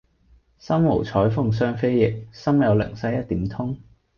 [0.57, 3.77] 身無彩鳳雙飛翼，心有靈犀一點通。